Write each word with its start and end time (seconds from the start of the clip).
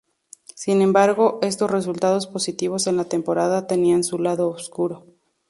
Sin 0.55 0.81
embargo, 0.81 1.37
estos 1.43 1.69
resultados 1.69 2.25
positivos 2.25 2.87
en 2.87 2.97
la 2.97 3.05
temporada 3.05 3.67
tenían 3.67 4.03
su 4.03 4.17
lado 4.17 4.49
oscuro. 4.49 5.05